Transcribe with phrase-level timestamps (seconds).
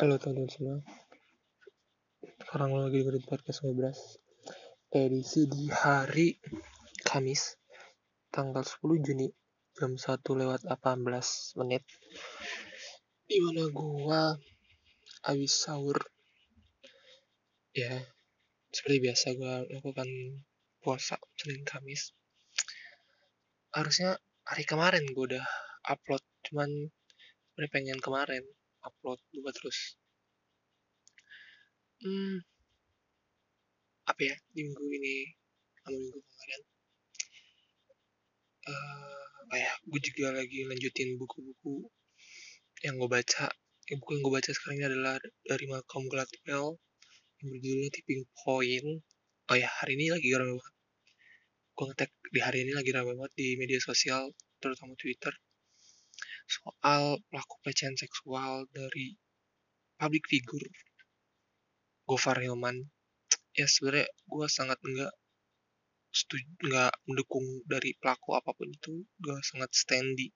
[0.00, 0.78] Halo teman-teman semua.
[2.24, 4.16] Sekarang lagi dengerin podcast ngobras
[4.88, 6.40] Edisi di hari
[7.04, 7.60] Kamis
[8.32, 9.28] Tanggal 10 Juni
[9.76, 11.04] Jam 1 lewat 18
[11.60, 11.84] menit.
[13.28, 14.40] Di mana gua
[15.20, 16.00] Habis sahur.
[17.76, 18.00] Ya
[18.72, 20.08] Seperti biasa gua lakukan
[20.80, 22.16] Puasa Senin Kamis.
[23.76, 24.16] Harusnya
[24.48, 25.46] hari kemarin gua udah
[25.92, 26.88] upload Cuman
[27.52, 28.40] Gue pengen kemarin
[28.84, 29.96] upload juga terus.
[32.00, 32.40] Hmm,
[34.08, 35.16] apa ya di minggu ini
[35.84, 36.62] sama minggu kemarin.
[38.70, 41.90] Uh, ya gue juga lagi lanjutin buku-buku
[42.86, 43.46] yang gue baca.
[43.90, 46.78] Ya, buku yang gue baca sekarang ini adalah dari Malcolm Gladwell
[47.42, 48.88] yang berjudulnya Tipping Point.
[49.50, 50.74] Oh ya hari ini lagi ramai banget.
[51.76, 55.32] Gue ngetek di hari ini lagi ramai banget di media sosial terutama Twitter
[56.50, 59.14] soal pelaku pelecehan seksual dari
[59.94, 60.66] public figure
[62.10, 62.90] Gofar Hilman.
[63.54, 65.14] Ya sebenarnya gue sangat enggak
[66.10, 70.34] setuju nggak mendukung dari pelaku apa pun itu gue sangat standy.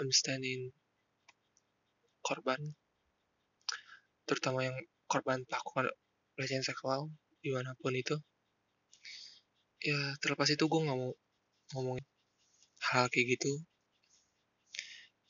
[0.00, 0.72] I'm standing
[2.24, 2.72] korban
[4.24, 4.76] terutama yang
[5.12, 5.92] korban pelaku
[6.36, 7.12] pelecehan seksual
[7.44, 8.16] di mana pun itu.
[9.84, 11.12] Ya terlepas itu gue nggak mau
[11.76, 12.06] ngomongin
[12.88, 13.60] hal kayak gitu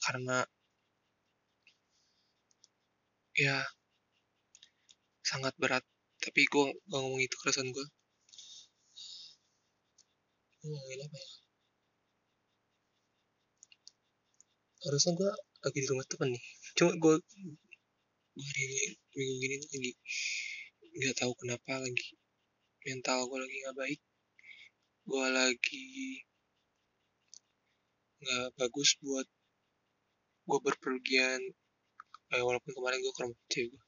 [0.05, 0.47] karena
[3.39, 3.63] ya
[5.23, 5.85] sangat berat.
[6.19, 7.87] Tapi gue gak ngomong itu keresahan gue
[10.67, 11.31] ngomongin apa ya?
[14.83, 15.31] Harusnya gue
[15.65, 16.45] lagi di rumah temen nih.
[16.77, 17.15] Cuma gue
[18.35, 18.83] gue hari ini
[19.15, 19.93] minggu gini lagi
[20.99, 22.09] nggak tahu kenapa lagi
[22.87, 24.01] mental gue lagi nggak baik.
[25.07, 25.87] Gue lagi
[28.19, 29.27] nggak bagus buat
[30.49, 31.41] gue berpergian
[32.35, 33.85] eh, walaupun kemarin gue ke rumah cewek gue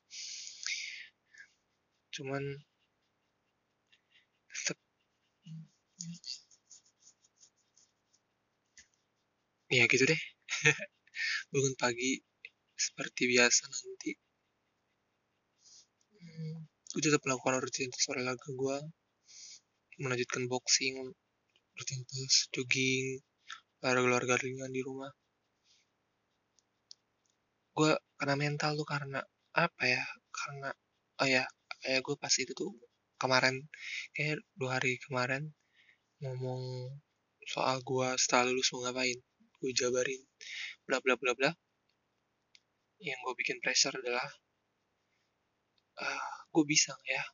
[2.10, 2.42] cuman
[4.50, 4.78] tetap
[9.70, 10.20] ya gitu deh.
[11.54, 12.18] Bangun pagi
[12.74, 14.10] seperti biasa nanti.
[16.20, 18.76] Hmm, gue tetap melakukan rutinitas olahraga gue
[20.02, 20.96] melanjutkan boxing
[21.76, 23.22] rutinitas jogging
[23.80, 25.12] olahraga-olahraga ringan di rumah
[27.80, 29.20] gue karena mental tuh karena
[29.56, 30.68] apa ya karena
[31.24, 31.44] oh ya
[31.80, 32.76] kayak gue pas itu tuh
[33.16, 33.56] kemarin
[34.12, 35.56] kayak dua hari kemarin
[36.20, 36.92] ngomong
[37.48, 39.16] soal gue setelah lulus mau ngapain
[39.60, 40.20] gue jabarin
[40.90, 41.50] bla bla bla bla.
[43.00, 44.28] Yang gue bikin pressure adalah
[46.02, 47.24] uh, ah, gue bisa ya?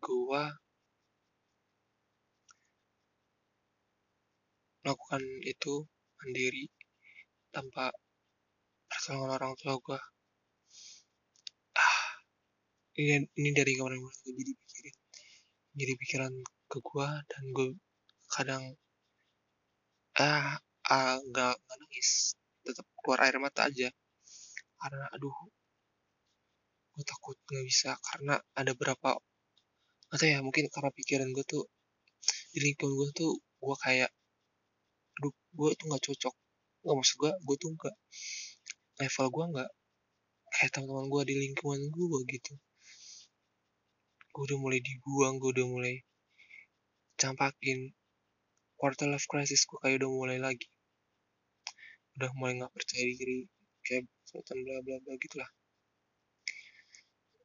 [0.00, 0.42] Gue
[4.82, 5.84] melakukan itu
[6.18, 6.64] mandiri
[7.54, 7.92] tanpa
[8.90, 10.00] pertolongan orang tua gue
[11.76, 11.98] ah
[12.96, 14.96] ini ini dari kemarin-kemarin gue jadi pikirin.
[15.76, 16.32] Jadi pikiran
[16.70, 17.68] ke gue dan gue
[18.32, 18.64] kadang
[20.16, 20.56] ah
[20.88, 22.10] ah nggak nangis.
[22.64, 23.88] Tetap keluar air mata aja.
[24.80, 25.36] Karena aduh
[26.96, 27.90] gue takut nggak bisa.
[28.00, 29.10] Karena ada berapa
[30.06, 31.64] atau ya mungkin karena pikiran gue tuh
[32.54, 34.10] di lingkungan gue tuh gue kayak
[35.20, 36.34] aduh gue tuh nggak cocok.
[36.80, 37.96] Nggak maksud gue gue tuh nggak
[39.00, 39.70] level gue nggak
[40.54, 42.54] kayak teman-teman gue di lingkungan gue gitu.
[44.32, 45.94] Gue udah mulai dibuang gue udah mulai
[47.20, 47.92] campakin.
[48.76, 50.68] Quarter life crisis gue kayak udah mulai lagi.
[52.20, 53.48] Udah mulai nggak percaya diri
[53.86, 55.46] kayak semacam bla bla bla gitulah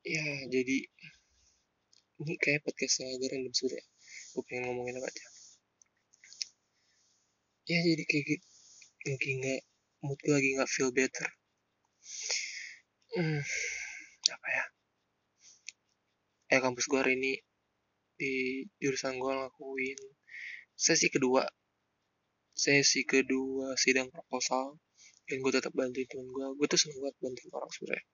[0.01, 0.77] ya jadi
[2.21, 3.85] ini kayak podcast agak random sebenernya
[4.33, 5.25] gue pengen ngomongin apa aja.
[7.69, 8.47] Ya jadi kayak gitu.
[9.09, 9.61] Lagi nggak
[10.05, 11.29] mood gue lagi nggak feel better
[13.15, 13.41] hmm,
[14.31, 14.63] apa ya?
[16.51, 17.33] Eh kampus gue hari ini
[18.15, 19.99] di jurusan gue ngelakuin
[20.75, 21.43] sesi kedua.
[22.55, 24.79] Sesi kedua sidang proposal
[25.27, 28.05] dan gue tetap bantuin temen gue gue tuh seneng banget bantuin orang sebenarnya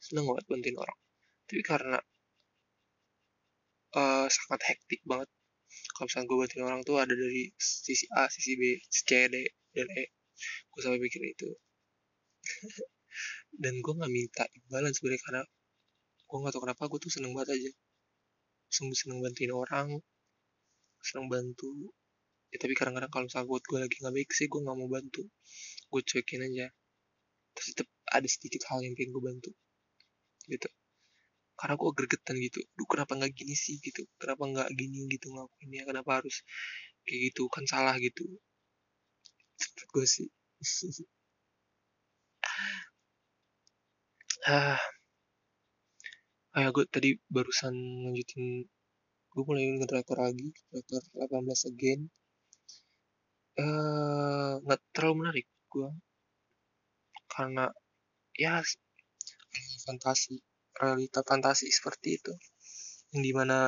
[0.00, 0.98] seneng banget bantuin orang.
[1.48, 1.98] Tapi karena
[3.96, 5.28] uh, sangat hektik banget
[5.96, 9.36] kalau misalnya gue bantuin orang tuh ada dari sisi A, sisi B, sisi C, D,
[9.76, 10.04] dan E.
[10.72, 11.48] Gue sampai pikir itu
[13.54, 15.42] dan gue nggak minta imbalan sebenarnya karena
[16.28, 17.70] gue nggak tahu kenapa gue tuh seneng banget aja.
[18.70, 19.88] Seneng seneng bantuin orang
[21.02, 21.90] seneng bantu.
[22.50, 25.22] Ya tapi kadang-kadang kalau misalnya buat gue lagi nggak baik sih gue nggak mau bantu.
[25.90, 26.66] Gue cuekin aja.
[27.54, 29.50] Terus tetap ada sedikit hal yang pengen gue bantu.
[30.46, 30.68] Gitu.
[31.58, 32.60] Karena gue gregetan gitu.
[32.78, 34.06] Duh kenapa nggak gini sih gitu.
[34.18, 35.82] Kenapa nggak gini gitu ngelakuinnya?
[35.88, 36.42] Kenapa harus
[37.06, 37.42] kayak gitu?
[37.50, 38.24] Kan salah gitu.
[39.90, 40.28] Gue sih
[44.48, 44.80] ah.
[46.50, 48.66] Kayak gue tadi barusan lanjutin
[49.30, 52.00] gue mulai nge-drakor lagi drakor 18 again.
[53.60, 55.90] Eh nggak terlalu menarik gue
[57.30, 57.70] karena
[58.34, 58.58] ya
[59.86, 60.42] fantasi
[60.74, 62.32] realita fantasi seperti itu.
[63.14, 63.58] Yang di mana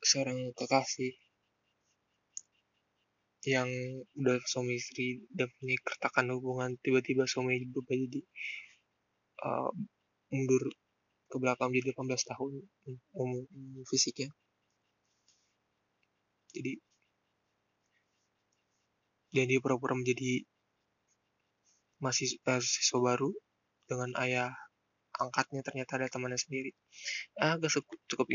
[0.00, 1.25] seorang kekasih
[3.46, 3.70] yang
[4.18, 8.20] udah suami istri dan punya kertakan hubungan tiba-tiba suami berubah jadi
[9.46, 9.70] uh,
[10.34, 10.62] mundur
[11.30, 12.52] ke belakang jadi 18 tahun
[13.14, 13.46] umum
[13.86, 14.30] fisiknya.
[16.50, 16.82] Jadi
[19.36, 20.48] dan dia pura-pura menjadi
[22.00, 23.30] masih eh, siswa baru
[23.84, 24.50] dengan ayah
[25.22, 26.72] angkatnya ternyata ada temannya sendiri.
[27.38, 28.26] Ah agak cukup cukup.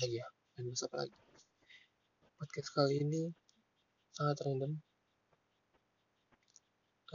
[0.00, 0.26] Lagi ya
[0.56, 1.25] dan apa lagi
[2.36, 3.22] podcast kali ini
[4.12, 4.72] sangat random.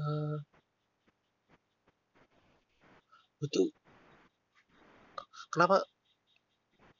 [0.01, 0.39] Uh,
[3.41, 3.75] betul
[5.51, 5.83] kenapa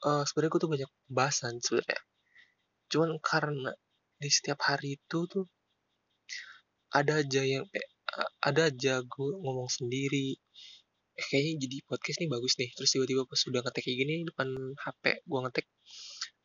[0.04, 2.00] uh, sebenarnya gue tuh banyak bahasan sebenarnya.
[2.92, 3.72] Cuman karena
[4.20, 5.48] di setiap hari itu tuh
[6.92, 7.88] ada aja yang eh,
[8.44, 10.36] ada aja gue ngomong sendiri.
[11.16, 12.70] Eh, kayaknya jadi podcast nih bagus nih.
[12.76, 15.66] Terus tiba-tiba pas sudah ngetek kayak gini depan HP gue ngetek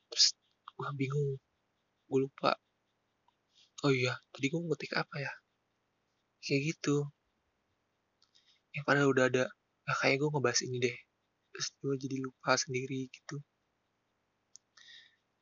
[0.07, 0.25] terus
[0.77, 1.35] gue bingung
[2.07, 2.51] gue lupa.
[3.85, 5.33] Oh iya tadi gue ngetik apa ya?
[6.43, 6.95] Kayak gitu.
[8.73, 9.45] Yang padahal udah ada.
[9.87, 10.97] Ya kayak gue ngebahas ini deh.
[11.53, 13.37] Terus gue jadi lupa sendiri gitu.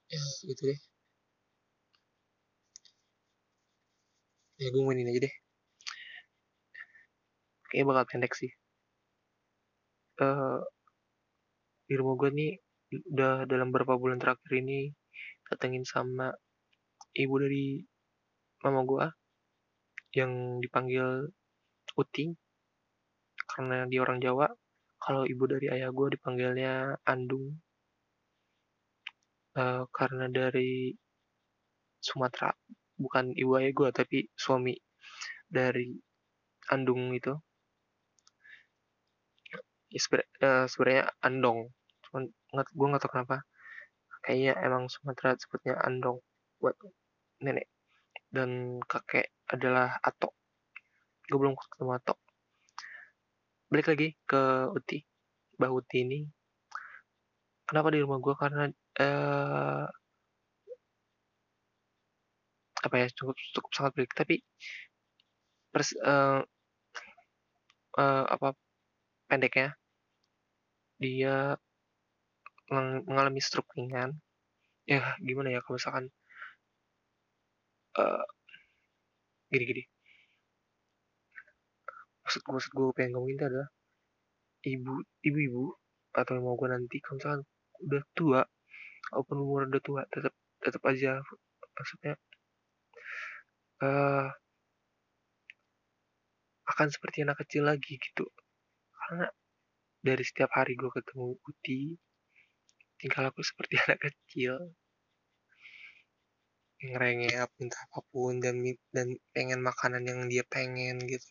[0.09, 0.79] Ya gitu deh.
[4.61, 5.35] Ya gue mainin aja deh.
[7.69, 8.51] Kayaknya bakal pendek sih.
[10.15, 10.63] Uh,
[11.85, 12.51] di rumah gue nih
[13.11, 14.95] udah dalam beberapa bulan terakhir ini
[15.51, 16.31] datengin sama
[17.15, 17.79] ibu dari
[18.63, 19.07] mama gua
[20.15, 21.31] yang dipanggil
[21.95, 22.35] Uting
[23.47, 24.51] karena dia orang Jawa
[24.99, 27.61] kalau ibu dari ayah gua dipanggilnya Andung.
[29.55, 30.91] Uh, karena dari
[32.03, 32.51] Sumatera
[32.99, 34.75] bukan ibu ayah gua tapi suami
[35.47, 35.95] dari
[36.73, 37.31] Andung itu.
[39.93, 40.01] Ya,
[40.43, 41.71] uh, sebenarnya Andong.
[42.51, 43.45] Gue nggak tahu kenapa.
[44.25, 46.19] Kayaknya emang Sumatera sebutnya Andong.
[46.57, 46.75] Buat
[47.41, 47.67] nenek.
[48.29, 50.33] Dan kakek adalah Atok.
[51.27, 52.19] Gue belum ketemu Atok.
[53.71, 54.99] Balik lagi ke Uti.
[55.55, 56.19] Mbah Uti ini
[57.65, 58.63] kenapa di rumah gue karena
[59.01, 59.85] uh,
[62.85, 64.45] apa ya cukup cukup sangat baik tapi
[65.73, 66.45] pers, uh,
[67.97, 68.53] uh, apa
[69.25, 69.73] pendeknya
[71.01, 71.57] dia
[72.69, 74.15] mengalami stroke ringan.
[74.85, 76.05] Ya gimana ya kalau misalkan
[77.99, 78.25] uh,
[79.51, 79.83] gini-gini
[82.25, 83.69] maksud gue maksud gue pengen ngomongin itu adalah
[84.65, 85.63] ibu ibu-ibu
[86.15, 87.41] atau yang mau gue nanti kalau misalkan
[87.85, 88.41] udah tua
[89.13, 90.33] walaupun umur udah tua tetap
[90.63, 91.21] tetap aja
[91.77, 92.17] maksudnya
[93.83, 94.31] uh,
[96.65, 98.25] akan seperti anak kecil lagi gitu.
[98.89, 99.29] Karena
[100.01, 101.81] dari setiap hari gue ketemu Uti
[102.97, 104.73] tingkah aku seperti anak kecil
[106.83, 108.59] ngerengek minta apa pun dan
[108.91, 111.29] dan pengen makanan yang dia pengen gitu.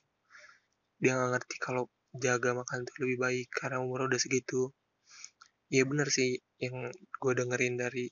[1.01, 1.85] Dia nggak ngerti kalau
[2.17, 4.73] jaga makan itu lebih baik karena umur udah segitu.
[5.69, 8.07] Ya bener sih yang gue dengerin dari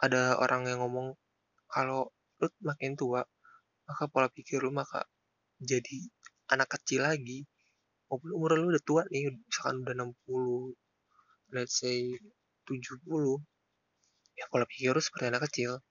[0.00, 1.12] ada orang yang ngomong
[1.70, 2.08] kalau
[2.40, 3.20] lu makin tua
[3.84, 5.04] maka pola pikir lu maka
[5.60, 5.98] jadi
[6.52, 7.46] anak kecil lagi.
[8.10, 10.74] Maupun umur lu udah tua nih misalkan udah 60
[11.54, 12.10] let's say
[12.66, 13.49] 70
[14.40, 15.84] ya pola pikir seperti anak kecil.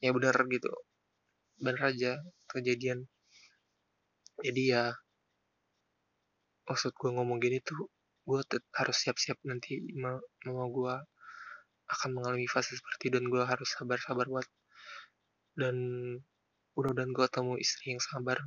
[0.00, 0.72] Ya benar gitu.
[1.60, 2.16] Benar aja
[2.48, 3.04] kejadian.
[4.40, 4.96] Jadi ya
[6.64, 7.92] maksud gue ngomong gini tuh
[8.24, 8.40] gue
[8.72, 9.82] harus siap-siap nanti
[10.46, 10.94] mama gue
[11.92, 14.46] akan mengalami fase seperti dan gue harus sabar-sabar buat
[15.58, 15.76] dan
[16.72, 18.38] mudah-mudahan gue ketemu istri yang sabar.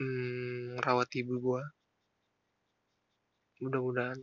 [0.00, 1.62] Hmm, rawat ibu gue
[3.60, 4.18] mudah-mudahan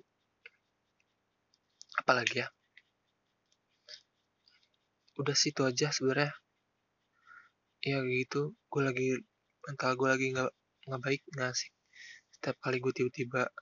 [2.09, 2.49] apalagi ya?
[5.21, 6.33] Udah situ aja sebenarnya.
[7.85, 8.57] Ya gitu.
[8.65, 9.13] Gue lagi
[9.61, 10.49] mental gue lagi nggak
[10.89, 11.69] nggak baik nggak sih
[12.33, 13.53] setiap kali gue tiba-tiba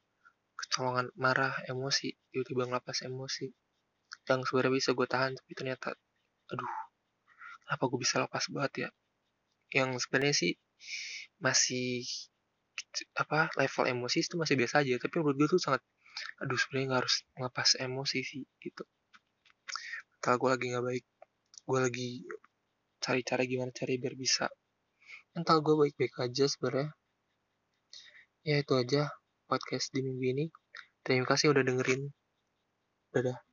[0.56, 3.52] kecolongan marah emosi tiba-tiba ngelapas emosi
[4.32, 5.92] yang sebenarnya bisa gue tahan tapi ternyata
[6.48, 6.74] aduh
[7.68, 8.90] kenapa gue bisa lepas banget ya?
[9.76, 10.52] Yang sebenarnya sih
[11.44, 12.08] masih
[13.20, 15.84] apa level emosi itu masih biasa aja tapi menurut gue tuh sangat
[16.42, 18.84] aduh sebenarnya nggak harus ngelepas emosi sih gitu.
[20.12, 21.06] Mental gue lagi nggak baik
[21.68, 22.10] gue lagi
[23.04, 24.46] cari cara gimana cari biar bisa.
[25.38, 26.92] Entah gue baik-baik aja sebenarnya.
[28.48, 29.12] Ya itu aja
[29.46, 30.46] podcast di minggu ini.
[31.06, 32.10] Terima kasih udah dengerin.
[33.14, 33.47] Dadah